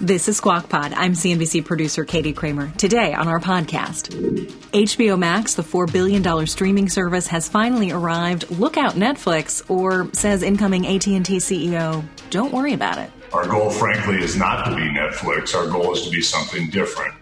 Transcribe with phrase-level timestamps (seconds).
[0.00, 0.92] This is Squawk Pod.
[0.92, 2.70] I'm CNBC producer Katie Kramer.
[2.76, 4.10] Today on our podcast,
[4.72, 8.50] HBO Max, the $4 billion streaming service, has finally arrived.
[8.50, 13.10] Look out Netflix, or says incoming AT&T CEO, don't worry about it.
[13.32, 15.54] Our goal, frankly, is not to be Netflix.
[15.54, 17.14] Our goal is to be something different.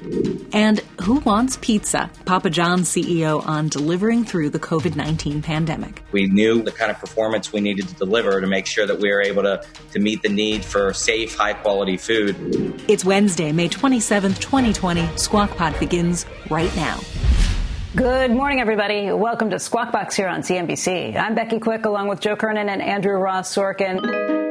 [0.54, 2.10] And who wants pizza?
[2.24, 6.02] Papa John's CEO on delivering through the COVID 19 pandemic.
[6.12, 9.10] We knew the kind of performance we needed to deliver to make sure that we
[9.10, 12.82] were able to, to meet the need for safe, high quality food.
[12.86, 15.16] It's Wednesday, May 27th, 2020.
[15.16, 17.00] Squawk Pod begins right now.
[17.96, 19.10] Good morning, everybody.
[19.12, 21.16] Welcome to Squawk Box here on CNBC.
[21.16, 24.43] I'm Becky Quick, along with Joe Kernan and Andrew Ross Sorkin.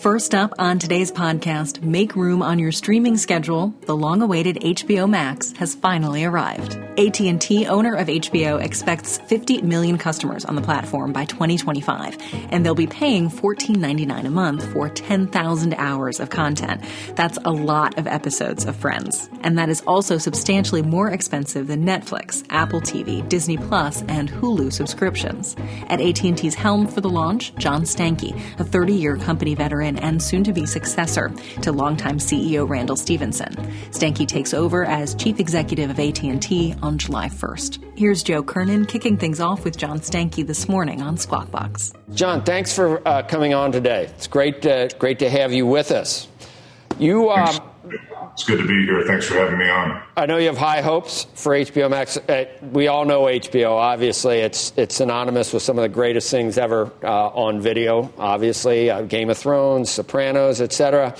[0.00, 3.74] First up on today's podcast, make room on your streaming schedule.
[3.86, 6.76] The long-awaited HBO Max has finally arrived.
[6.98, 12.16] AT&T, owner of HBO, expects 50 million customers on the platform by 2025,
[12.50, 16.84] and they'll be paying $14.99 a month for 10,000 hours of content.
[17.16, 21.84] That's a lot of episodes of Friends, and that is also substantially more expensive than
[21.84, 25.56] Netflix, Apple TV, Disney Plus, and Hulu subscriptions.
[25.88, 30.52] At AT&T's helm for the launch, John Stankey, a 30-year company veteran and soon to
[30.52, 31.30] be successor
[31.62, 33.54] to longtime CEO Randall Stephenson.
[33.90, 37.98] Stankey takes over as chief executive of AT&T on July 1st.
[37.98, 41.92] Here's Joe Kernan kicking things off with John Stankey this morning on Squawk Box.
[42.12, 44.04] John, thanks for uh, coming on today.
[44.04, 46.28] It's great, uh, great to have you with us.
[46.98, 47.30] You.
[47.30, 47.58] Um,
[48.32, 49.02] it's good to be here.
[49.02, 50.02] Thanks for having me on.
[50.16, 52.16] I know you have high hopes for HBO Max.
[52.16, 53.72] Uh, we all know HBO.
[53.72, 58.12] Obviously, it's it's synonymous with some of the greatest things ever uh, on video.
[58.18, 61.14] Obviously, uh, Game of Thrones, Sopranos, etc.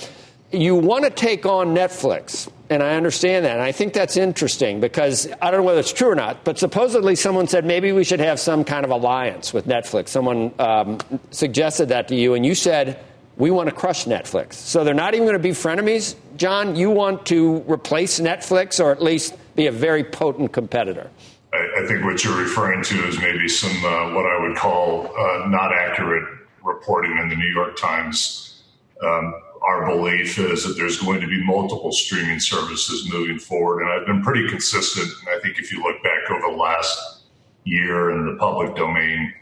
[0.51, 3.53] You want to take on Netflix, and I understand that.
[3.53, 6.57] And I think that's interesting because I don't know whether it's true or not, but
[6.57, 10.09] supposedly someone said maybe we should have some kind of alliance with Netflix.
[10.09, 10.97] Someone um,
[11.29, 12.99] suggested that to you, and you said
[13.39, 14.53] we want to crush Netflix.
[14.53, 16.15] So they're not even going to be frenemies.
[16.35, 21.09] John, you want to replace Netflix or at least be a very potent competitor.
[21.53, 25.07] I, I think what you're referring to is maybe some uh, what I would call
[25.07, 26.25] uh, not accurate
[26.63, 28.63] reporting in the New York Times.
[29.01, 33.81] Um, our belief is that there's going to be multiple streaming services moving forward.
[33.81, 35.07] And I've been pretty consistent.
[35.21, 37.23] And I think if you look back over the last
[37.63, 39.33] year in the public domain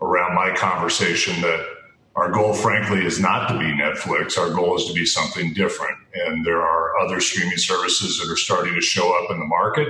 [0.00, 1.75] around my conversation that
[2.16, 4.38] our goal, frankly, is not to be Netflix.
[4.38, 5.98] Our goal is to be something different.
[6.14, 9.88] And there are other streaming services that are starting to show up in the market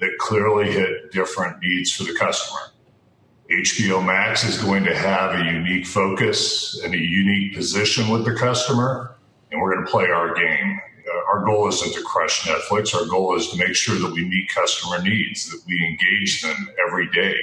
[0.00, 2.60] that clearly hit different needs for the customer.
[3.52, 8.34] HBO Max is going to have a unique focus and a unique position with the
[8.34, 9.14] customer,
[9.52, 10.80] and we're going to play our game.
[11.06, 12.94] Uh, our goal isn't to crush Netflix.
[12.94, 16.68] Our goal is to make sure that we meet customer needs, that we engage them
[16.84, 17.36] every day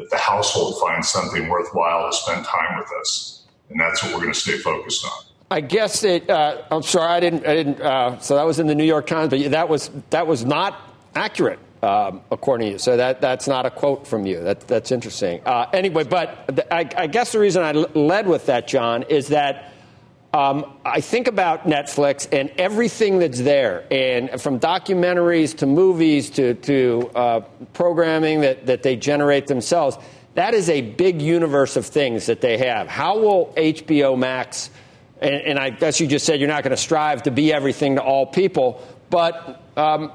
[0.00, 3.44] that the household finds something worthwhile to spend time with us.
[3.68, 5.12] And that's what we're going to stay focused on.
[5.50, 6.30] I guess it.
[6.30, 7.46] Uh, I'm sorry, I didn't.
[7.46, 7.80] I didn't.
[7.80, 10.78] Uh, so that was in the New York Times, but that was that was not
[11.16, 12.78] accurate, um, according to you.
[12.78, 14.40] So that that's not a quote from you.
[14.40, 15.40] That that's interesting.
[15.44, 19.69] Uh, anyway, but I, I, guess the reason I led with that, John, is that
[20.32, 26.54] um, I think about Netflix and everything that's there, and from documentaries to movies to,
[26.54, 27.40] to uh,
[27.72, 29.98] programming that, that they generate themselves.
[30.34, 32.86] That is a big universe of things that they have.
[32.86, 34.70] How will HBO Max,
[35.20, 37.96] and, and I guess you just said you're not going to strive to be everything
[37.96, 40.12] to all people, but um,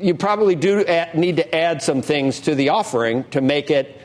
[0.00, 4.00] you probably do add, need to add some things to the offering to make it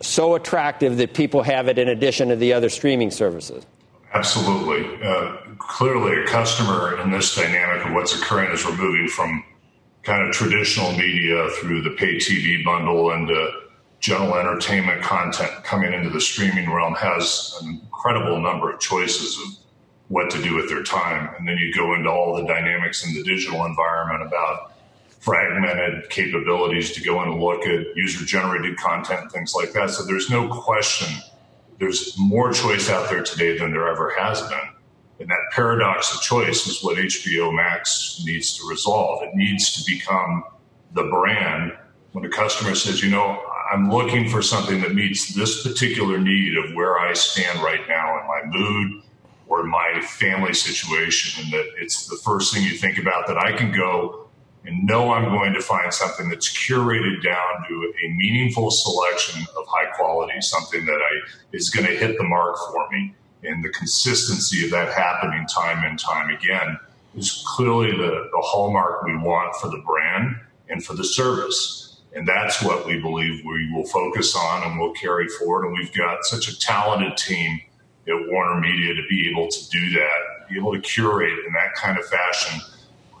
[0.00, 3.66] so attractive that people have it in addition to the other streaming services.
[4.14, 5.02] Absolutely.
[5.02, 9.42] Uh, clearly, a customer in this dynamic of what's occurring as we're moving from
[10.02, 13.30] kind of traditional media through the pay TV bundle and
[14.00, 19.64] general entertainment content coming into the streaming realm has an incredible number of choices of
[20.08, 21.32] what to do with their time.
[21.38, 24.72] And then you go into all the dynamics in the digital environment about
[25.20, 29.90] fragmented capabilities to go and look at user generated content, things like that.
[29.90, 31.16] So there's no question
[31.82, 34.68] there's more choice out there today than there ever has been.
[35.18, 39.24] And that paradox of choice is what HBO Max needs to resolve.
[39.24, 40.44] It needs to become
[40.94, 41.76] the brand
[42.12, 43.42] when a customer says, you know,
[43.72, 48.20] I'm looking for something that meets this particular need of where I stand right now
[48.20, 49.02] in my mood,
[49.48, 53.56] or my family situation, and that it's the first thing you think about that I
[53.56, 54.28] can go
[54.64, 59.66] and know I'm going to find something that's curated down to a meaningful selection of
[59.66, 63.14] high quality, something that I is going to hit the mark for me.
[63.42, 66.78] And the consistency of that happening time and time again
[67.16, 70.36] is clearly the, the hallmark we want for the brand
[70.68, 72.00] and for the service.
[72.14, 75.66] And that's what we believe we will focus on and we'll carry forward.
[75.66, 77.60] And we've got such a talented team
[78.06, 81.74] at Warner Media to be able to do that, be able to curate in that
[81.74, 82.60] kind of fashion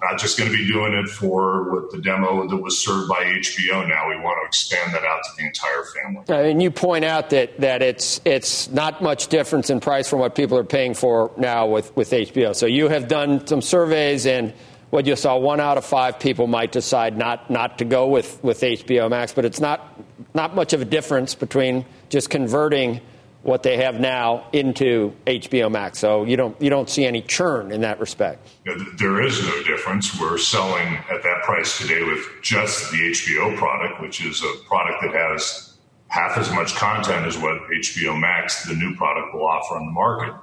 [0.02, 3.22] not just going to be doing it for with the demo that was served by
[3.22, 3.88] HBO.
[3.88, 6.50] Now we want to expand that out to the entire family.
[6.50, 10.34] And you point out that that it's it's not much difference in price from what
[10.34, 12.54] people are paying for now with with HBO.
[12.54, 14.52] So you have done some surveys and.
[14.92, 18.44] What you saw, one out of five people might decide not, not to go with,
[18.44, 19.98] with HBO Max, but it's not,
[20.34, 23.00] not much of a difference between just converting
[23.42, 25.98] what they have now into HBO Max.
[25.98, 28.48] So you don't you don't see any churn in that respect.
[28.98, 30.18] There is no difference.
[30.20, 35.02] We're selling at that price today with just the HBO product, which is a product
[35.02, 35.74] that has
[36.08, 39.92] half as much content as what HBO Max, the new product, will offer on the
[39.92, 40.34] market.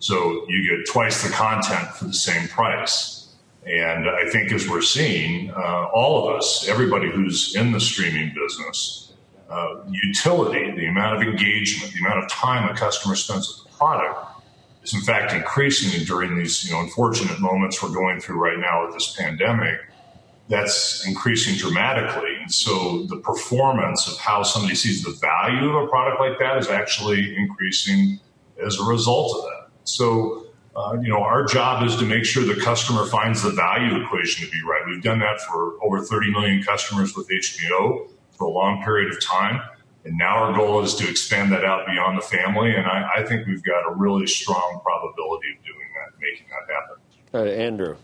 [0.00, 3.32] So you get twice the content for the same price.
[3.64, 8.34] And I think as we're seeing, uh, all of us, everybody who's in the streaming
[8.34, 9.12] business,
[9.48, 14.34] uh, utility, amount of engagement, the amount of time a customer spends with the product
[14.84, 18.84] is in fact increasing during these you know unfortunate moments we're going through right now
[18.84, 19.80] with this pandemic.
[20.48, 22.36] That's increasing dramatically.
[22.38, 26.58] And so the performance of how somebody sees the value of a product like that
[26.58, 28.20] is actually increasing
[28.64, 29.70] as a result of that.
[29.84, 34.04] So, uh, you know, our job is to make sure the customer finds the value
[34.04, 34.82] equation to be right.
[34.86, 39.24] We've done that for over 30 million customers with HBO for a long period of
[39.24, 39.62] time.
[40.04, 42.74] And now our goal is to expand that out beyond the family.
[42.74, 46.74] And I, I think we've got a really strong probability of doing that, making that
[46.74, 46.96] happen.
[47.32, 47.96] Uh, Andrew.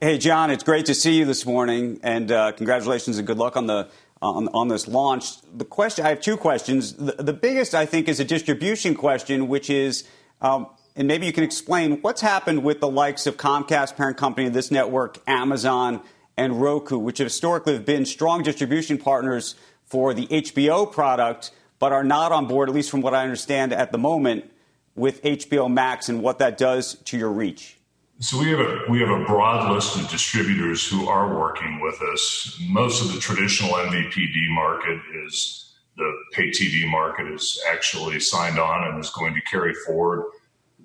[0.00, 2.00] Hey, John, it's great to see you this morning.
[2.02, 3.88] And uh, congratulations and good luck on the.
[4.22, 6.92] On, on, this launch, the question I have two questions.
[6.92, 10.06] The, the, biggest, I think, is a distribution question, which is,
[10.42, 14.46] um, and maybe you can explain what's happened with the likes of Comcast, parent company
[14.46, 16.02] of this network, Amazon,
[16.36, 19.54] and Roku, which historically have been strong distribution partners
[19.90, 23.72] for the HBO product, but are not on board, at least from what I understand
[23.72, 24.50] at the moment,
[24.94, 27.76] with HBO Max and what that does to your reach.
[28.20, 32.00] So we have a we have a broad list of distributors who are working with
[32.12, 32.58] us.
[32.68, 38.88] Most of the traditional MVPD market is the pay TV market is actually signed on
[38.88, 40.24] and is going to carry forward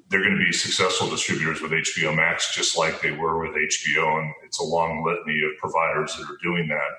[0.09, 4.21] they're going to be successful distributors with HBO Max, just like they were with HBO.
[4.21, 6.91] And it's a long litany of providers that are doing that.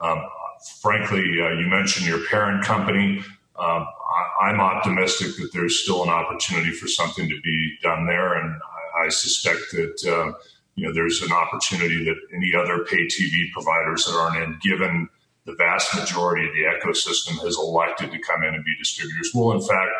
[0.00, 0.22] Um,
[0.80, 3.22] frankly, uh, you mentioned your parent company.
[3.58, 3.86] Um,
[4.40, 8.54] I, am optimistic that there's still an opportunity for something to be done there, and
[8.96, 10.32] I, I suspect that uh,
[10.76, 15.08] you know there's an opportunity that any other pay TV providers that aren't in, given
[15.44, 19.52] the vast majority of the ecosystem has elected to come in and be distributors, will
[19.52, 19.90] in fact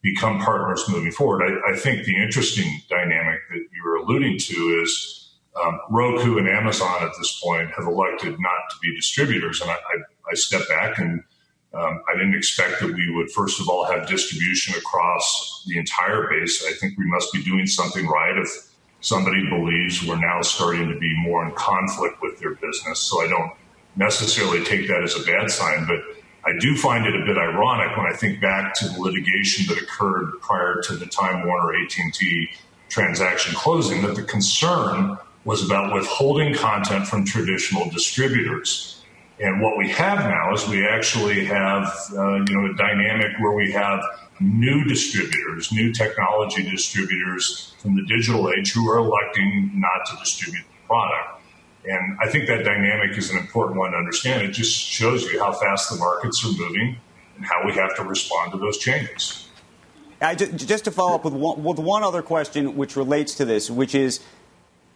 [0.00, 1.42] become partners moving forward.
[1.42, 5.21] I, I, think the interesting dynamic that you were alluding to is
[5.60, 9.60] um, Roku and Amazon at this point have elected not to be distributors.
[9.60, 11.22] And I, I, I step back and
[11.74, 16.28] um, I didn't expect that we would, first of all, have distribution across the entire
[16.28, 16.64] base.
[16.66, 18.48] I think we must be doing something right if
[19.00, 23.00] somebody believes we're now starting to be more in conflict with their business.
[23.00, 23.52] So I don't
[23.96, 26.00] necessarily take that as a bad sign, but
[26.44, 29.82] I do find it a bit ironic when I think back to the litigation that
[29.82, 32.48] occurred prior to the Time Warner AT&T
[32.88, 39.02] transaction closing that the concern was about withholding content from traditional distributors.
[39.40, 41.84] And what we have now is we actually have,
[42.16, 44.04] uh, you know, a dynamic where we have
[44.40, 50.62] new distributors, new technology distributors from the digital age who are electing not to distribute
[50.62, 51.40] the product.
[51.84, 54.42] And I think that dynamic is an important one to understand.
[54.42, 56.96] It just shows you how fast the markets are moving
[57.36, 59.48] and how we have to respond to those changes.
[60.20, 63.68] I, just to follow up with one, with one other question which relates to this,
[63.68, 64.20] which is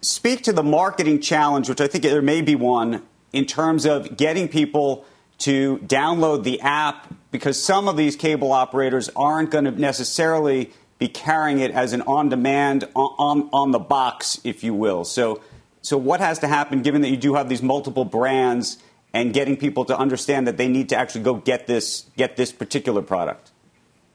[0.00, 4.16] speak to the marketing challenge, which I think there may be one, in terms of
[4.16, 5.04] getting people
[5.38, 11.08] to download the app because some of these cable operators aren't going to necessarily be
[11.08, 15.04] carrying it as an on demand, on, on, the box, if you will.
[15.04, 15.42] So
[15.86, 18.78] so, what has to happen given that you do have these multiple brands
[19.14, 22.50] and getting people to understand that they need to actually go get this get this
[22.50, 23.52] particular product?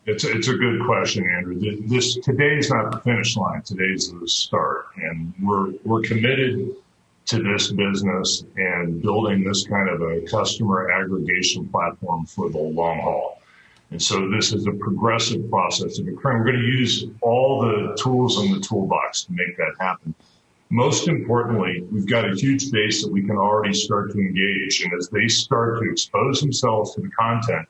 [0.06, 1.60] It's a, it's a good question, Andrew.
[1.88, 3.62] This today's not the finish line.
[3.62, 6.76] Today's the start, and we're we're committed
[7.28, 13.00] to this business and building this kind of a customer aggregation platform for the long
[13.00, 13.42] haul.
[13.92, 16.40] And so this is a progressive process of occurring.
[16.40, 20.16] We're going to use all the tools in the toolbox to make that happen.
[20.72, 24.82] Most importantly, we've got a huge base that we can already start to engage.
[24.82, 27.68] And as they start to expose themselves to the content,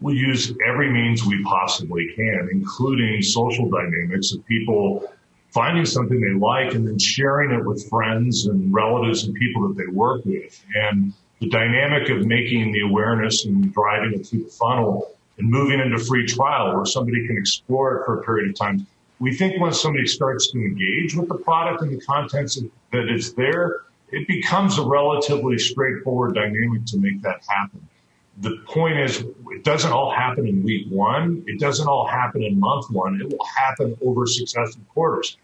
[0.00, 5.04] we'll use every means we possibly can, including social dynamics of people
[5.50, 9.76] finding something they like and then sharing it with friends and relatives and people that
[9.76, 10.64] they work with.
[10.74, 15.78] And the dynamic of making the awareness and driving it through the funnel and moving
[15.78, 18.86] into free trial where somebody can explore it for a period of time.
[19.20, 22.60] We think when somebody starts to engage with the product and the contents
[22.90, 27.88] that is there, it becomes a relatively straightforward dynamic to make that happen.
[28.38, 31.44] The point is, it doesn't all happen in week one.
[31.46, 33.20] It doesn't all happen in month one.
[33.20, 35.36] It will happen over successive quarters.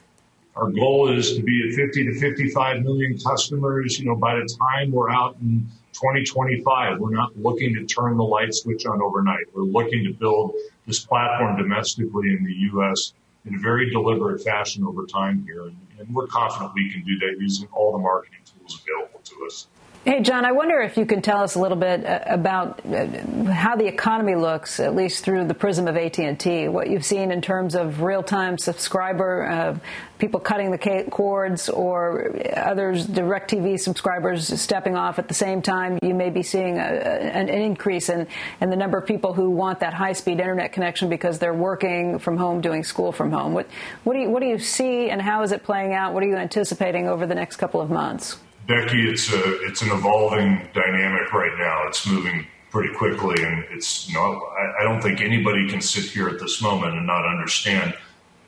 [0.56, 4.56] Our goal is to be at 50 to 55 million customers, you know, by the
[4.60, 6.98] time we're out in 2025.
[6.98, 9.44] We're not looking to turn the light switch on overnight.
[9.54, 10.54] We're looking to build
[10.86, 13.12] this platform domestically in the U.S.
[13.44, 15.62] in a very deliberate fashion over time here.
[15.62, 19.46] And, and we're confident we can do that using all the marketing tools available to
[19.46, 19.68] us.
[20.02, 23.06] Hey, John, I wonder if you can tell us a little bit uh, about uh,
[23.52, 27.42] how the economy looks, at least through the prism of AT&T, what you've seen in
[27.42, 29.78] terms of real-time subscriber, uh,
[30.18, 35.98] people cutting the cords or others, DirecTV subscribers stepping off at the same time.
[36.00, 38.26] You may be seeing a, an, increase in,
[38.62, 42.38] in the number of people who want that high-speed internet connection because they're working from
[42.38, 43.52] home, doing school from home.
[43.52, 43.66] What,
[44.04, 46.14] what, do you, what do you see and how is it playing out?
[46.14, 48.38] What are you anticipating over the next couple of months?
[48.66, 51.86] Becky, it's a it's an evolving dynamic right now.
[51.88, 56.28] It's moving pretty quickly, and it's know I, I don't think anybody can sit here
[56.28, 57.94] at this moment and not understand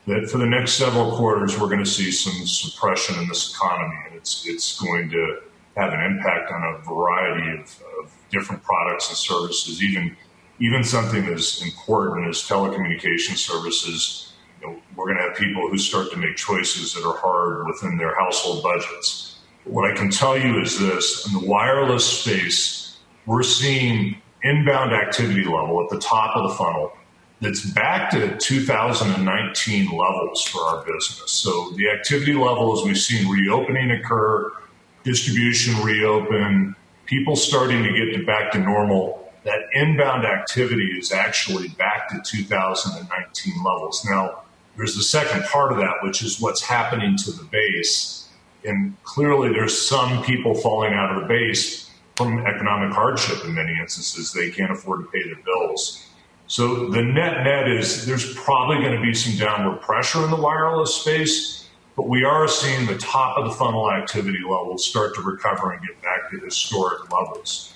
[0.07, 3.95] that for the next several quarters we're going to see some suppression in this economy,
[4.07, 5.39] and it's it's going to
[5.75, 10.15] have an impact on a variety of, of different products and services, even
[10.59, 14.33] even something as important as telecommunication services.
[14.61, 17.67] You know, we're going to have people who start to make choices that are hard
[17.67, 19.32] within their household budgets
[19.65, 25.43] what I can tell you is this in the wireless space, we're seeing inbound activity
[25.43, 26.91] level at the top of the funnel
[27.39, 31.31] that's back to 2019 levels for our business.
[31.31, 34.51] So the activity levels we've seen reopening occur,
[35.03, 39.31] distribution reopen, people starting to get to back to normal.
[39.43, 44.05] That inbound activity is actually back to 2019 levels.
[44.09, 44.43] Now,
[44.77, 48.22] there's the second part of that, which is what's happening to the base
[48.65, 53.75] and clearly there's some people falling out of the base from economic hardship in many
[53.79, 54.31] instances.
[54.31, 56.07] They can't afford to pay their bills.
[56.47, 60.35] So the net net is there's probably going to be some downward pressure in the
[60.35, 65.21] wireless space, but we are seeing the top of the funnel activity levels start to
[65.21, 67.73] recover and get back to historic levels.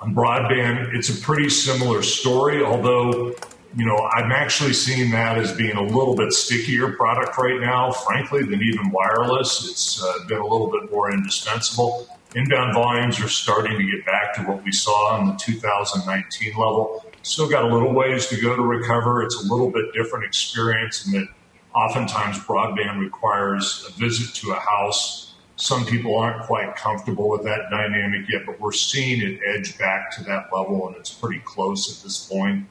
[0.00, 3.34] On broadband, it's a pretty similar story, although
[3.76, 7.92] you know, I'm actually seeing that as being a little bit stickier product right now,
[7.92, 9.68] frankly, than even wireless.
[9.70, 12.08] It's uh, been a little bit more indispensable.
[12.34, 17.04] Inbound volumes are starting to get back to what we saw in the 2019 level.
[17.22, 19.22] Still got a little ways to go to recover.
[19.22, 21.28] It's a little bit different experience in that
[21.74, 25.34] oftentimes broadband requires a visit to a house.
[25.56, 30.10] Some people aren't quite comfortable with that dynamic yet, but we're seeing it edge back
[30.12, 32.66] to that level, and it's pretty close at this point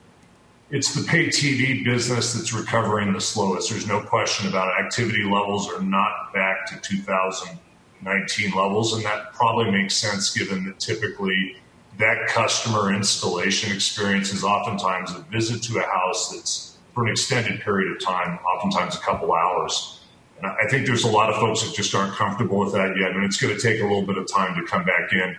[0.69, 3.69] it's the pay TV business that's recovering the slowest.
[3.69, 4.83] There's no question about it.
[4.83, 10.79] Activity levels are not back to 2019 levels, and that probably makes sense given that
[10.79, 11.57] typically
[11.97, 17.61] that customer installation experience is oftentimes a visit to a house that's for an extended
[17.61, 20.01] period of time, oftentimes a couple hours.
[20.37, 23.11] And I think there's a lot of folks that just aren't comfortable with that yet,
[23.11, 25.37] and it's going to take a little bit of time to come back in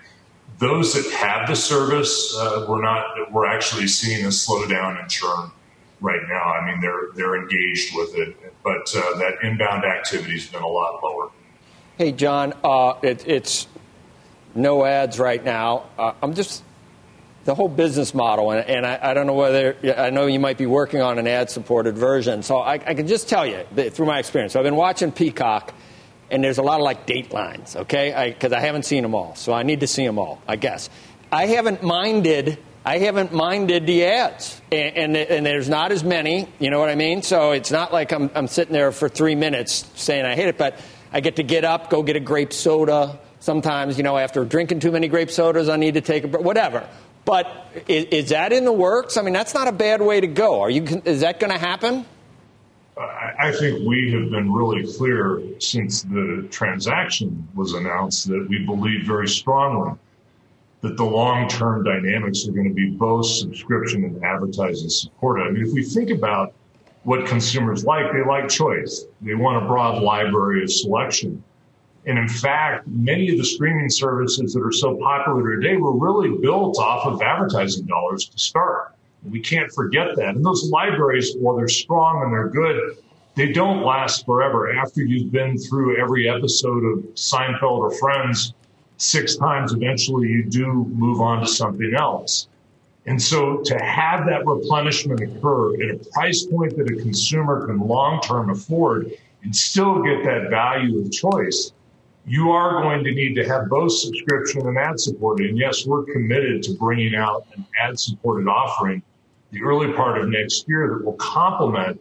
[0.59, 3.33] those that have the service, uh, we're not.
[3.33, 5.51] We're actually seeing a slowdown in churn
[6.01, 6.43] right now.
[6.43, 10.69] I mean, they're they're engaged with it, but uh, that inbound activity has been a
[10.69, 11.31] lot lower.
[11.99, 13.67] Hey, John, uh, it, it's
[14.55, 15.85] no ads right now.
[15.99, 16.63] Uh, I'm just
[17.45, 20.59] the whole business model, and, and I, I, don't know whether I know you might
[20.59, 22.43] be working on an ad-supported version.
[22.43, 24.57] So I, I can just tell you through my experience.
[24.57, 25.73] I've been watching Peacock
[26.31, 28.33] and there's a lot of like datelines, okay?
[28.33, 30.57] Because I, I, haven't seen them all, so I need to see them all, I
[30.57, 30.91] guess.
[31.31, 32.59] I haven't minded.
[32.85, 36.49] I haven't minded the ads, and, and, and, there's not as many.
[36.61, 37.23] You know what I mean?
[37.23, 40.57] So it's not like I'm, I'm sitting there for three minutes saying I hate it,
[40.57, 40.79] but
[41.13, 43.19] I get to get up, go get a grape soda.
[43.41, 46.89] Sometimes, you know, after drinking too many grape sodas, I need to take a whatever.
[47.25, 47.49] But
[47.89, 49.17] is, is that in the works?
[49.17, 50.61] I mean, that's not a bad way to go.
[50.61, 51.03] Are you?
[51.05, 52.07] Is that going to happen?
[52.99, 59.05] I think we have been really clear since the transaction was announced that we believe
[59.07, 59.93] very strongly
[60.81, 65.45] that the long term dynamics are going to be both subscription and advertising supported.
[65.45, 66.55] I mean, if we think about
[67.03, 71.43] what consumers like, they like choice, they want a broad library of selection.
[72.07, 76.39] And in fact, many of the streaming services that are so popular today were really
[76.41, 78.96] built off of advertising dollars to start.
[79.31, 80.35] We can't forget that.
[80.35, 82.97] And those libraries, while they're strong and they're good,
[83.35, 84.73] they don't last forever.
[84.73, 88.55] After you've been through every episode of Seinfeld or Friends
[88.97, 92.49] six times, eventually you do move on to something else.
[93.05, 97.79] And so to have that replenishment occur at a price point that a consumer can
[97.79, 101.73] long term afford and still get that value of choice,
[102.27, 105.51] you are going to need to have both subscription and ad supported.
[105.51, 109.03] And yes, we're committed to bringing out an ad supported offering
[109.51, 112.01] the early part of next year that will complement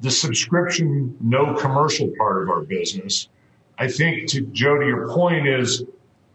[0.00, 3.28] the subscription, no commercial part of our business.
[3.78, 5.84] I think to Joe, to your point is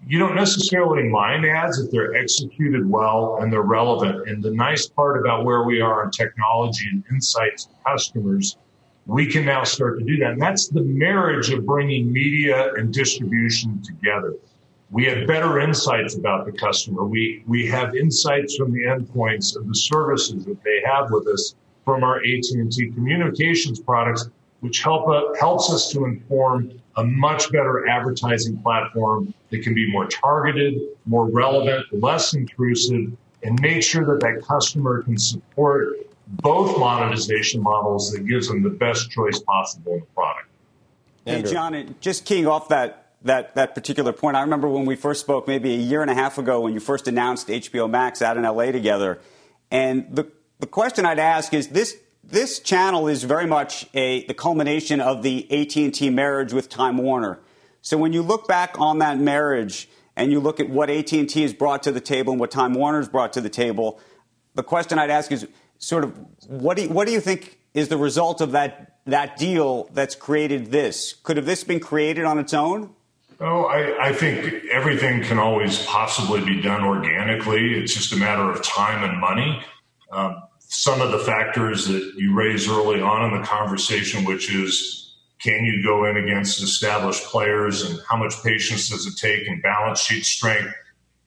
[0.08, 4.27] you don't necessarily mind ads if they're executed well and they're relevant.
[4.27, 8.58] And the nice part about where we are in technology and insights to customers
[9.06, 10.34] we can now start to do that.
[10.34, 14.36] And that's the marriage of bringing media and distribution together.
[14.91, 17.05] We have better insights about the customer.
[17.05, 21.55] We, we have insights from the endpoints of the services that they have with us
[21.86, 24.29] from our AT&T communications products,
[24.60, 29.89] which help uh, helps us to inform a much better advertising platform that can be
[29.89, 36.77] more targeted, more relevant, less intrusive, and make sure that that customer can support both
[36.77, 40.48] monetization models that gives them the best choice possible in the product.
[41.25, 44.36] Hey, John, just keying off that that that particular point.
[44.36, 46.80] I remember when we first spoke, maybe a year and a half ago, when you
[46.80, 49.20] first announced HBO Max out in LA together,
[49.70, 51.98] and the the question I'd ask is this.
[52.24, 57.40] This channel is very much a, the culmination of the AT&T marriage with Time Warner.
[57.82, 61.51] So when you look back on that marriage and you look at what AT&T has
[61.51, 64.00] brought to the table and what Time Warner has brought to the table,
[64.54, 65.48] the question I'd ask is
[65.80, 69.38] sort of what do you, what do you think is the result of that that
[69.38, 71.13] deal that's created this?
[71.24, 72.94] Could have this been created on its own?
[73.43, 77.73] Oh, I, I, think everything can always possibly be done organically.
[77.73, 79.63] It's just a matter of time and money.
[80.12, 85.15] Um, some of the factors that you raised early on in the conversation, which is
[85.39, 89.62] can you go in against established players and how much patience does it take and
[89.63, 90.71] balance sheet strength?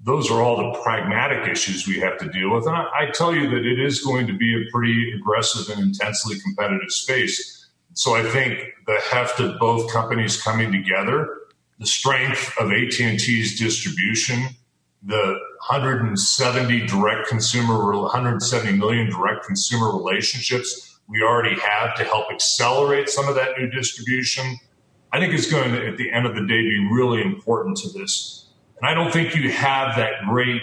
[0.05, 2.67] those are all the pragmatic issues we have to deal with.
[2.67, 5.83] And I, I, tell you that it is going to be a pretty aggressive and
[5.83, 7.67] intensely competitive space.
[7.95, 11.39] So I think the heft of both companies coming together,
[11.79, 14.43] the strength of AT&T's distribution,
[15.03, 23.11] the 170 direct consumer, 170 million direct consumer relationships we already have to help accelerate
[23.11, 24.59] some of that new distribution.
[25.13, 27.91] I think it's going to, at the end of the day, be really important to
[27.91, 28.45] this
[28.85, 30.61] and I don't think you have that great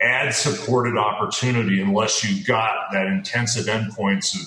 [0.00, 4.46] ad supported opportunity unless you've got that intensive endpoints of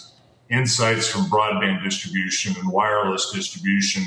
[0.49, 4.03] insights from broadband distribution and wireless distribution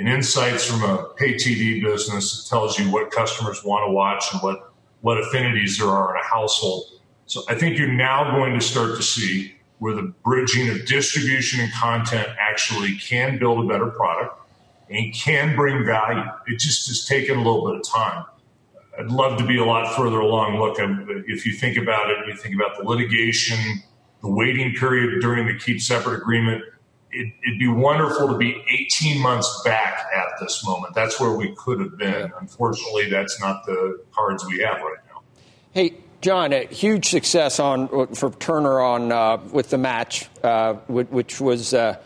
[0.00, 4.32] and insights from a pay TV business that tells you what customers want to watch
[4.32, 6.84] and what, what affinities there are in a household.
[7.26, 11.60] So I think you're now going to start to see where the bridging of distribution
[11.60, 14.40] and content actually can build a better product
[14.88, 16.24] and can bring value.
[16.46, 18.24] It just has taken a little bit of time.
[18.98, 20.58] I'd love to be a lot further along.
[20.58, 20.76] Look,
[21.28, 23.82] if you think about it, you think about the litigation,
[24.22, 26.64] the waiting period during the keep separate agreement.
[27.12, 30.94] It, would be wonderful to be 18 months back at this moment.
[30.94, 32.32] That's where we could have been.
[32.40, 35.22] Unfortunately, that's not the cards we have right now.
[35.72, 41.40] Hey, John, a huge success on for Turner on uh, with the match, uh, which
[41.40, 41.74] was.
[41.74, 41.96] Uh,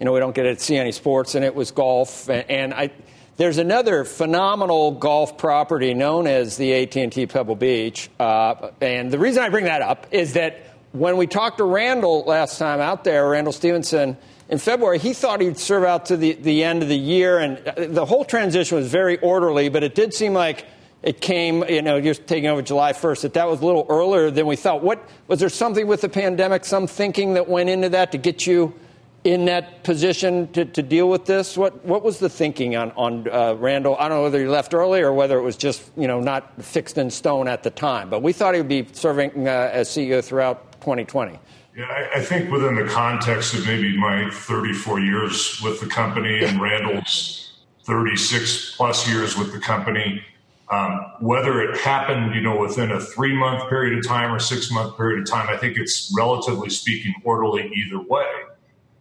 [0.00, 2.28] you know, we don't get to see any sports, and it was golf.
[2.28, 2.90] And I,
[3.36, 8.10] there's another phenomenal golf property known as the AT&T Pebble Beach.
[8.18, 12.24] Uh, and the reason I bring that up is that when we talked to Randall
[12.24, 14.16] last time out there, Randall Stephenson,
[14.48, 17.38] in February, he thought he'd serve out to the, the end of the year.
[17.38, 20.66] And uh, the whole transition was very orderly, but it did seem like
[21.02, 24.30] it came, you know, you're taking over July 1st, that that was a little earlier
[24.30, 24.82] than we thought.
[24.82, 28.46] What, was there something with the pandemic, some thinking that went into that to get
[28.46, 28.74] you
[29.24, 31.56] in that position to, to deal with this?
[31.56, 33.96] What what was the thinking on on uh, Randall?
[33.96, 36.62] I don't know whether he left early or whether it was just you know not
[36.62, 38.10] fixed in stone at the time.
[38.10, 41.38] But we thought he would be serving uh, as CEO throughout 2020.
[41.76, 46.44] Yeah, I, I, think within the context of maybe my 34 years with the company
[46.44, 50.22] and Randall's 36 plus years with the company,
[50.70, 54.70] um, whether it happened, you know, within a three month period of time or six
[54.70, 58.30] month period of time, I think it's relatively speaking orderly either way.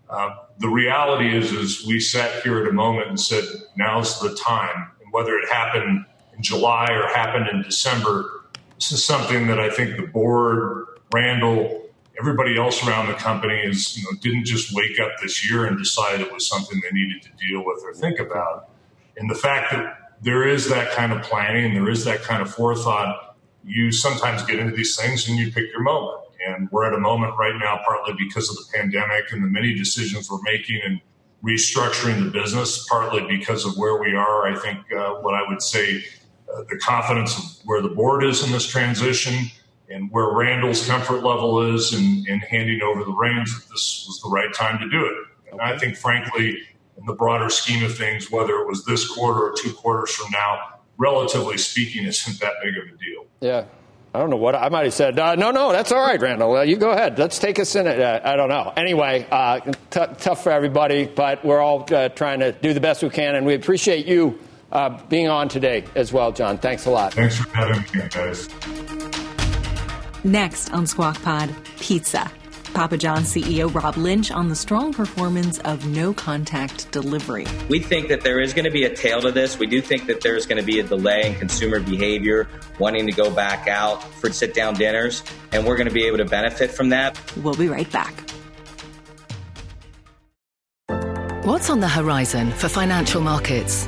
[0.10, 3.44] Uh, the reality is, is we sat here at a moment and said,
[3.78, 4.90] now's the time.
[5.04, 6.06] And whether it happened
[6.36, 11.83] in July or happened in December, This is something that I think the board, Randall,
[12.20, 15.78] everybody else around the company is, you know, didn't just wake up this year and
[15.78, 18.70] decide it was something they needed to deal with or think about.
[19.18, 22.54] And the fact that there is that kind of planning there is that kind of
[22.54, 26.20] forethought, you sometimes get into these things and you pick your moment.
[26.46, 29.74] And we're at a moment right now, partly because of the pandemic and the many
[29.74, 31.00] decisions we're making and
[31.44, 34.48] restructuring the business, partly because of where we are.
[34.48, 36.04] I think uh, what I would say,
[36.54, 39.52] uh, the confidence of where the board is in this transition
[39.90, 44.20] and where Randall's comfort level is in, in handing over the reins, that this was
[44.24, 45.52] the right time to do it.
[45.52, 46.58] And I think, frankly,
[46.98, 50.32] in the broader scheme of things, whether it was this quarter or two quarters from
[50.32, 53.26] now, relatively speaking, isn't that big of a deal.
[53.42, 53.66] Yeah.
[54.16, 55.18] I don't know what I might have said.
[55.18, 56.58] Uh, no, no, that's all right, Randall.
[56.58, 57.18] Uh, you go ahead.
[57.18, 58.00] Let's take us in it.
[58.00, 58.72] Uh, I don't know.
[58.78, 63.02] Anyway, uh, t- tough for everybody, but we're all uh, trying to do the best
[63.02, 64.40] we can, and we appreciate you
[64.72, 66.60] uh, being on today as well, John.
[66.60, 67.16] Thanks a lot.
[67.16, 68.48] Thanks for having me, guys.
[70.24, 72.32] Next on Squawk Pod, pizza.
[72.74, 77.46] Papa John's CEO Rob Lynch on the strong performance of no contact delivery.
[77.70, 79.60] We think that there is going to be a tail to this.
[79.60, 82.48] We do think that there's going to be a delay in consumer behavior,
[82.80, 86.18] wanting to go back out for sit down dinners, and we're going to be able
[86.18, 87.20] to benefit from that.
[87.44, 88.14] We'll be right back.
[91.44, 93.88] What's on the horizon for financial markets?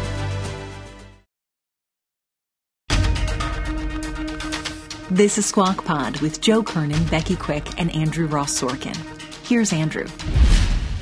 [5.11, 8.95] This is Squawk Pod with Joe Kernan, Becky Quick, and Andrew Ross Sorkin.
[9.45, 10.07] Here's Andrew.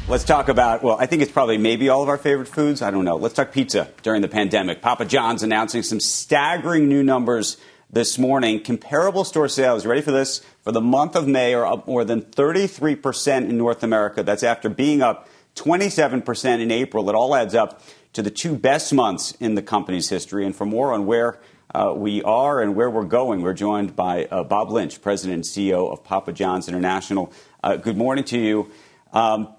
[0.08, 2.82] Let's talk about, well, I think it's probably maybe all of our favorite foods.
[2.82, 3.18] I don't know.
[3.18, 4.82] Let's talk pizza during the pandemic.
[4.82, 7.58] Papa John's announcing some staggering new numbers
[7.92, 8.64] this morning.
[8.64, 10.44] Comparable store sales, ready for this?
[10.64, 14.24] For the month of May are up more than 33% in North America.
[14.24, 17.08] That's after being up 27% in April.
[17.10, 20.48] It all adds up to the two best months in the company's history.
[20.48, 21.38] And for more on where
[21.74, 23.42] uh, we are and where we're going.
[23.42, 27.32] We're joined by uh, Bob Lynch, President and CEO of Papa John's International.
[27.64, 28.72] Uh, good morning to you.
[29.14, 29.54] Um,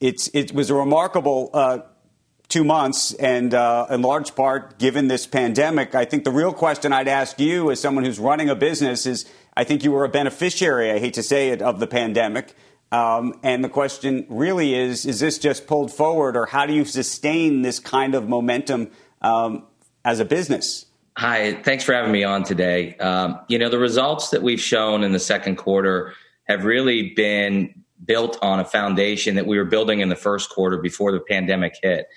[0.00, 1.78] it was a remarkable uh,
[2.48, 6.92] two months, and uh, in large part, given this pandemic, I think the real question
[6.92, 9.24] I'd ask you, as someone who's running a business, is
[9.56, 12.54] I think you were a beneficiary, I hate to say it, of the pandemic.
[12.92, 16.84] Um, and the question really is is this just pulled forward, or how do you
[16.84, 18.90] sustain this kind of momentum
[19.22, 19.64] um,
[20.04, 20.86] as a business?
[21.16, 22.96] Hi, thanks for having me on today.
[22.96, 26.12] Um, you know, the results that we've shown in the second quarter
[26.48, 27.72] have really been
[28.04, 31.78] built on a foundation that we were building in the first quarter before the pandemic
[31.80, 32.08] hit.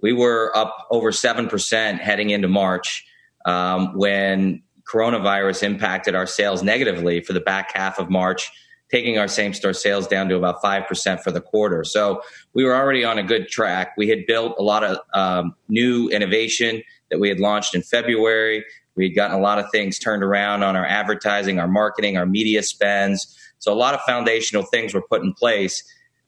[0.00, 3.04] We were up over 7% heading into March
[3.44, 8.50] um, when coronavirus impacted our sales negatively for the back half of March,
[8.90, 11.84] taking our same store sales down to about 5% for the quarter.
[11.84, 12.22] So
[12.54, 13.92] we were already on a good track.
[13.98, 18.64] We had built a lot of um, new innovation that we had launched in February.
[18.94, 22.26] We had gotten a lot of things turned around on our advertising, our marketing, our
[22.26, 23.36] media spends.
[23.58, 25.82] So a lot of foundational things were put in place.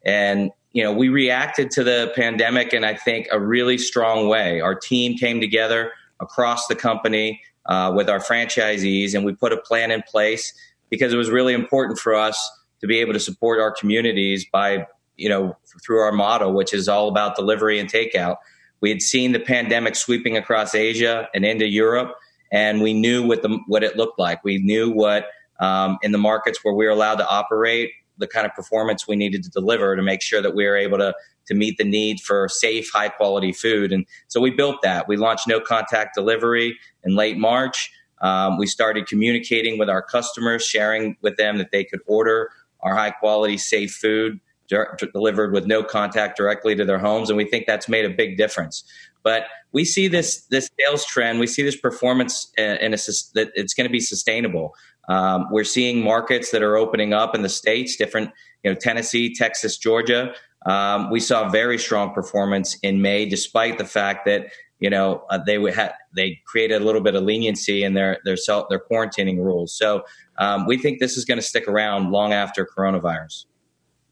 [0.05, 4.61] And, you know, we reacted to the pandemic in, I think, a really strong way.
[4.61, 9.57] Our team came together across the company uh, with our franchisees, and we put a
[9.59, 10.53] plan in place
[10.91, 14.87] because it was really important for us to be able to support our communities by,
[15.17, 18.37] you know, through our model, which is all about delivery and takeout.
[18.81, 22.15] We had seen the pandemic sweeping across Asia and into Europe,
[22.53, 24.43] and we knew what the what it looked like.
[24.45, 25.27] We knew what
[25.61, 29.17] um, in the markets where we were allowed to operate, the kind of performance we
[29.17, 31.15] needed to deliver to make sure that we were able to
[31.47, 33.91] to meet the need for safe, high quality food.
[33.91, 35.09] And so we built that.
[35.09, 37.91] We launched no contact delivery in late March.
[38.21, 42.95] Um, we started communicating with our customers, sharing with them that they could order our
[42.95, 44.41] high quality, safe food
[45.13, 48.37] delivered with no contact directly to their homes, and we think that's made a big
[48.37, 48.85] difference.
[49.23, 53.87] But we see this this sales trend, we see this performance, and that it's going
[53.87, 54.75] to be sustainable.
[55.09, 58.31] Um, we're seeing markets that are opening up in the states, different,
[58.63, 60.35] you know, Tennessee, Texas, Georgia.
[60.67, 64.49] Um, we saw very strong performance in May, despite the fact that
[64.81, 68.37] you know uh, they had they created a little bit of leniency in their their
[68.37, 69.77] self their quarantining rules.
[69.77, 70.05] So
[70.39, 73.47] um, we think this is going to stick around long after coronavirus.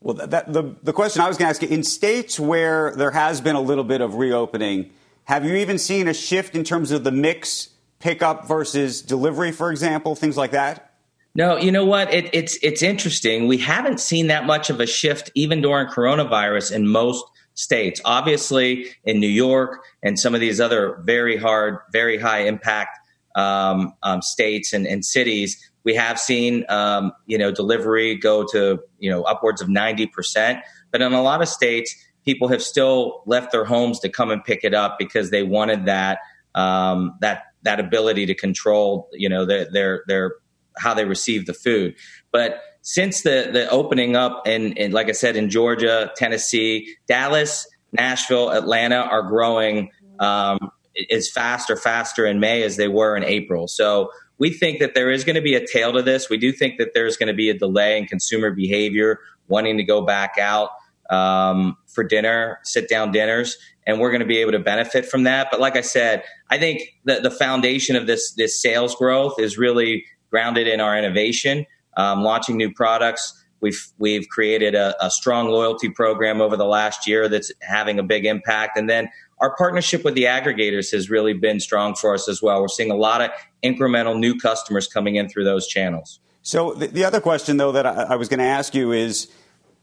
[0.01, 3.11] Well, that, the, the question I was going to ask you in states where there
[3.13, 4.91] has been a little bit of reopening,
[5.25, 9.71] have you even seen a shift in terms of the mix pickup versus delivery, for
[9.71, 10.93] example, things like that?
[11.35, 12.13] No, you know what?
[12.15, 13.47] It, it's it's interesting.
[13.47, 18.01] We haven't seen that much of a shift even during coronavirus in most states.
[18.05, 22.99] Obviously, in New York and some of these other very hard, very high impact
[23.35, 28.81] um, um, states and, and, cities, we have seen um, you know delivery go to
[28.99, 30.59] you know upwards of ninety percent.
[30.91, 31.95] But in a lot of states,
[32.25, 35.87] people have still left their homes to come and pick it up because they wanted
[35.87, 36.19] that
[36.55, 40.35] um, that that ability to control you know their their their
[40.77, 41.95] how they receive the food.
[42.33, 48.51] But since the the opening up and, like I said in Georgia, Tennessee, Dallas, Nashville,
[48.51, 50.71] Atlanta are growing um,
[51.11, 53.69] as fast or faster in May as they were in April.
[53.69, 56.29] So we think that there is going to be a tail to this.
[56.29, 59.85] We do think that there's going to be a delay in consumer behavior, wanting to
[59.85, 60.71] go back out
[61.11, 65.23] um, for dinner, sit down dinners, and we're going to be able to benefit from
[65.23, 65.49] that.
[65.51, 69.57] But like I said, I think that the foundation of this this sales growth is
[69.57, 71.65] really grounded in our innovation,
[71.97, 73.45] um, launching new products.
[73.61, 78.03] We've we've created a, a, strong loyalty program over the last year that's having a
[78.03, 82.29] big impact, and then our partnership with the aggregators has really been strong for us
[82.29, 82.61] as well.
[82.61, 83.31] We're seeing a lot of
[83.63, 86.21] incremental new customers coming in through those channels.
[86.43, 89.29] So the, the other question, though, that I, I was going to ask you is,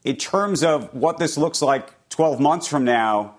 [0.04, 3.36] in terms of what this looks like 12 months from now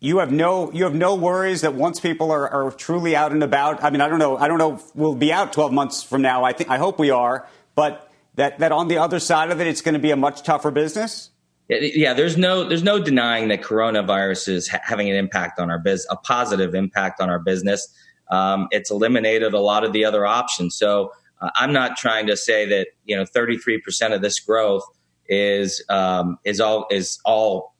[0.00, 3.42] you have no you have no worries that once people are, are truly out and
[3.42, 3.84] about.
[3.84, 4.36] I mean, I don't know.
[4.36, 4.80] I don't know.
[4.94, 6.42] We'll be out 12 months from now.
[6.42, 6.70] I think.
[6.70, 7.46] I hope we are.
[7.74, 10.42] But that that on the other side of it, it's going to be a much
[10.42, 11.29] tougher business.
[11.70, 15.78] Yeah, there's no there's no denying that coronavirus is ha- having an impact on our
[15.78, 17.86] business, a positive impact on our business.
[18.30, 20.76] Um, it's eliminated a lot of the other options.
[20.76, 24.84] So uh, I'm not trying to say that you know 33% of this growth
[25.28, 27.76] is um, is all is all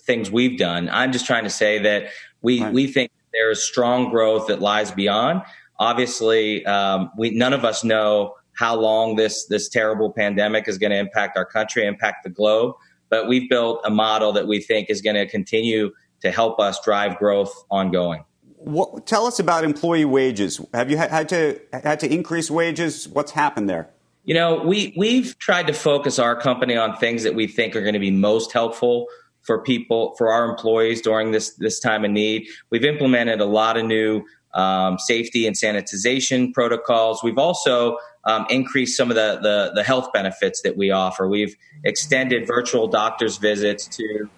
[0.00, 0.88] things we've done.
[0.90, 2.08] I'm just trying to say that
[2.42, 2.72] we right.
[2.72, 5.42] we think there's strong growth that lies beyond.
[5.78, 10.90] Obviously, um, we none of us know how long this this terrible pandemic is going
[10.90, 12.74] to impact our country, impact the globe.
[13.10, 16.80] But we've built a model that we think is going to continue to help us
[16.84, 18.24] drive growth ongoing.
[18.58, 20.60] What, tell us about employee wages.
[20.74, 23.08] Have you had to had to increase wages?
[23.08, 23.88] What's happened there?
[24.24, 27.80] You know, we we've tried to focus our company on things that we think are
[27.80, 29.06] going to be most helpful
[29.42, 32.48] for people for our employees during this this time of need.
[32.70, 37.22] We've implemented a lot of new um, safety and sanitization protocols.
[37.22, 37.96] We've also
[38.28, 41.26] um, increased some of the, the, the health benefits that we offer.
[41.26, 44.28] We've extended virtual doctor's visits to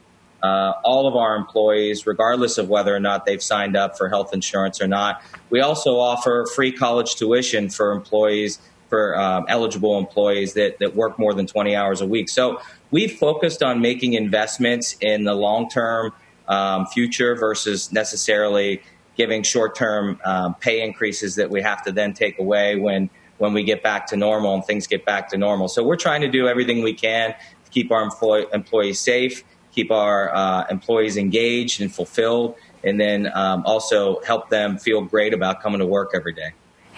[0.45, 4.33] uh, all of our employees, regardless of whether or not they've signed up for health
[4.33, 5.21] insurance or not.
[5.51, 11.19] We also offer free college tuition for employees for um, eligible employees that, that work
[11.19, 12.29] more than 20 hours a week.
[12.29, 12.61] So
[12.93, 16.13] we've focused on making investments in the long term
[16.47, 18.83] um, future versus necessarily
[19.17, 23.55] giving short term um, pay increases that we have to then take away when when
[23.55, 25.67] we get back to normal and things get back to normal.
[25.67, 27.31] So we're trying to do everything we can
[27.65, 33.31] to keep our employ- employees safe, keep our uh, employees engaged and fulfilled, and then
[33.35, 36.51] um, also help them feel great about coming to work every day.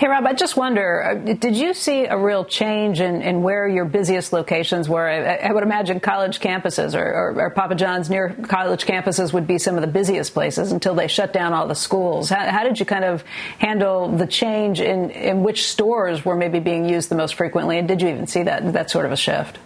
[0.03, 3.69] Hey, Rob, I just wonder, uh, did you see a real change in, in where
[3.69, 5.09] your busiest locations were?
[5.09, 9.47] I, I would imagine college campuses or, or, or, Papa John's near college campuses would
[9.47, 12.31] be some of the busiest places until they shut down all the schools.
[12.31, 13.23] How, how did you kind of
[13.61, 17.79] handle the change in, in which stores were maybe being used the most frequently?
[17.79, 19.61] And did you even see that, that sort of a shift?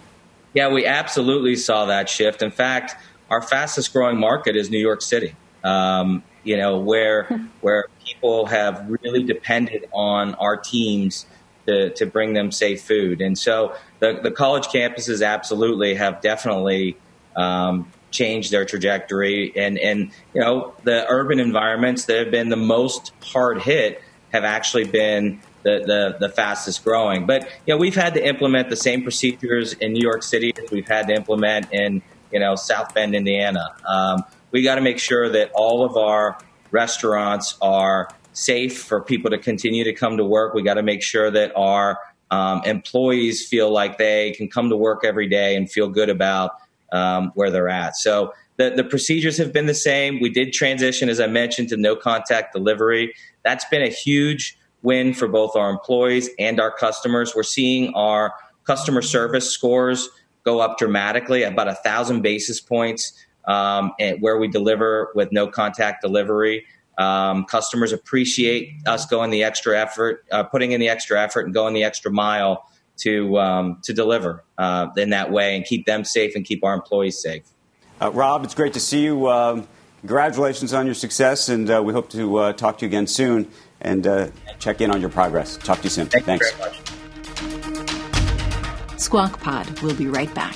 [0.53, 2.43] Yeah, we absolutely saw that shift.
[2.43, 2.95] In fact,
[3.31, 5.35] our fastest growing market is New York City.
[5.63, 7.23] Um, you know, where
[7.61, 11.25] where people have really depended on our teams
[11.67, 13.21] to, to bring them safe food.
[13.21, 16.97] And so the, the college campuses absolutely have definitely
[17.35, 19.53] um, changed their trajectory.
[19.55, 24.43] And, and, you know, the urban environments that have been the most hard hit have
[24.43, 27.25] actually been the, the, the, fastest growing.
[27.25, 30.71] But, you know, we've had to implement the same procedures in New York City as
[30.71, 33.75] we've had to implement in, you know, South Bend, Indiana.
[33.85, 36.37] Um, we got to make sure that all of our
[36.71, 40.53] restaurants are safe for people to continue to come to work.
[40.53, 44.77] We got to make sure that our um, employees feel like they can come to
[44.77, 46.51] work every day and feel good about
[46.91, 47.95] um, where they're at.
[47.95, 50.19] So the, the procedures have been the same.
[50.19, 53.13] We did transition, as I mentioned, to no contact delivery.
[53.43, 57.33] That's been a huge win for both our employees and our customers.
[57.35, 58.33] We're seeing our
[58.65, 60.09] customer service scores
[60.43, 63.13] go up dramatically, about a thousand basis points
[63.47, 66.65] um, where we deliver with no contact delivery.
[66.97, 71.53] Um, customers appreciate us going the extra effort, uh, putting in the extra effort, and
[71.53, 76.03] going the extra mile to um, to deliver uh, in that way and keep them
[76.03, 77.43] safe and keep our employees safe.
[78.01, 79.29] Uh, Rob, it's great to see you.
[79.29, 79.67] Um,
[80.01, 83.47] congratulations on your success, and uh, we hope to uh, talk to you again soon
[83.81, 84.29] and uh,
[84.59, 85.57] check in on your progress.
[85.57, 86.07] Talk to you soon.
[86.07, 86.51] Thank Thanks.
[86.51, 86.57] You
[88.97, 90.55] Squawk Pod We'll be right back.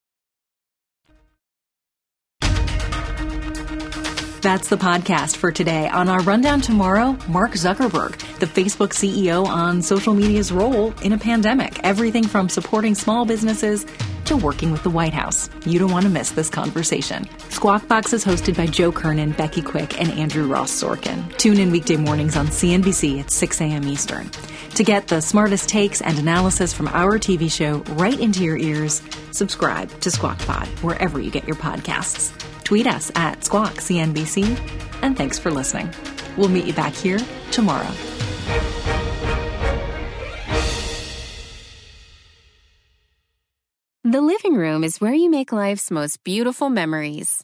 [4.41, 5.87] That's the podcast for today.
[5.89, 11.17] On our rundown tomorrow, Mark Zuckerberg, the Facebook CEO, on social media's role in a
[11.19, 11.79] pandemic.
[11.83, 13.85] Everything from supporting small businesses
[14.25, 15.47] to working with the White House.
[15.67, 17.29] You don't want to miss this conversation.
[17.61, 21.37] Squawk Box is hosted by Joe Kernan, Becky Quick, and Andrew Ross Sorkin.
[21.37, 23.83] Tune in weekday mornings on CNBC at 6 a.m.
[23.87, 24.31] Eastern.
[24.73, 29.03] To get the smartest takes and analysis from our TV show right into your ears,
[29.29, 32.33] subscribe to Squawk Pod wherever you get your podcasts.
[32.63, 34.43] Tweet us at Squawk CNBC,
[35.03, 35.87] and thanks for listening.
[36.37, 37.19] We'll meet you back here
[37.51, 37.91] tomorrow.
[44.03, 47.43] The living room is where you make life's most beautiful memories.